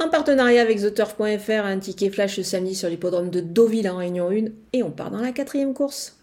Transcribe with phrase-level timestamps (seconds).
[0.00, 4.30] En partenariat avec TheTurf.fr, un ticket flash ce samedi sur l'hippodrome de Deauville en Réunion
[4.30, 6.16] 1 et on part dans la quatrième course.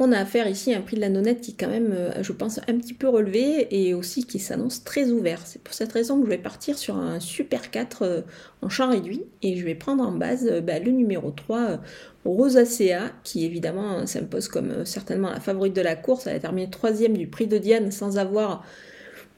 [0.00, 2.22] On a affaire ici à un prix de la nonnette qui est quand même, euh,
[2.24, 5.40] je pense, un petit peu relevé et aussi qui s'annonce très ouvert.
[5.46, 8.20] C'est pour cette raison que je vais partir sur un Super 4 euh,
[8.62, 11.78] en champ réduit et je vais prendre en base euh, bah, le numéro 3,
[12.24, 16.26] Rosacea, qui évidemment s'impose comme certainement la favorite de la course.
[16.26, 18.64] Elle a terminé troisième du prix de Diane sans avoir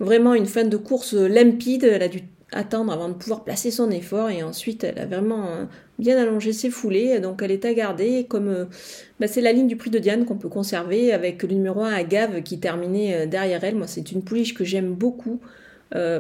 [0.01, 1.85] vraiment une fin de course limpide.
[1.85, 5.47] Elle a dû attendre avant de pouvoir placer son effort et ensuite elle a vraiment
[5.47, 5.65] euh,
[5.99, 7.21] bien allongé ses foulées.
[7.21, 8.65] Donc elle est à garder comme euh,
[9.21, 11.93] bah, c'est la ligne du prix de Diane qu'on peut conserver avec le numéro 1
[11.93, 13.77] Agave qui terminait euh, derrière elle.
[13.77, 15.41] Moi c'est une pouliche que j'aime beaucoup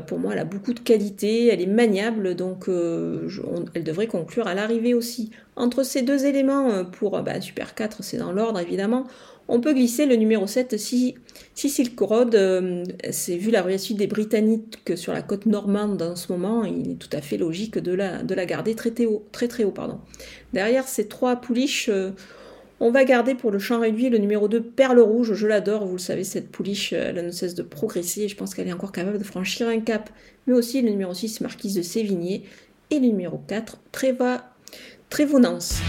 [0.06, 4.54] pour moi elle a beaucoup de qualité elle est maniable donc elle devrait conclure à
[4.54, 9.06] l'arrivée aussi entre ces deux éléments pour bah, Super 4 c'est dans l'ordre évidemment
[9.48, 11.14] on peut glisser le numéro 7, si,
[11.54, 16.16] si Silk Road, euh, c'est vu la réussite des Britanniques sur la côte normande en
[16.16, 19.06] ce moment, il est tout à fait logique de la, de la garder très, très
[19.06, 19.26] haut.
[19.32, 20.00] Très, haut pardon.
[20.52, 22.10] Derrière ces trois pouliches, euh,
[22.80, 25.34] on va garder pour le champ réduit le numéro 2, Perle Rouge.
[25.34, 28.36] Je l'adore, vous le savez, cette pouliche, euh, elle ne cesse de progresser et je
[28.36, 30.10] pense qu'elle est encore capable de franchir un cap.
[30.46, 32.44] Mais aussi le numéro 6, Marquise de Sévigné.
[32.90, 34.50] Et le numéro 4, Tréva,
[35.10, 35.80] Trévonance.